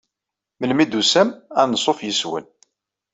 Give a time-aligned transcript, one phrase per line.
[0.59, 1.29] Meli i d-tusam
[1.61, 2.45] anṣuf yes-wen.